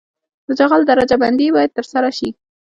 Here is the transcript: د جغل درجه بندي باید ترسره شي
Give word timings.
د 0.47 0.49
جغل 0.59 0.81
درجه 0.89 1.15
بندي 1.23 1.47
باید 1.55 1.75
ترسره 1.77 2.09
شي 2.17 2.29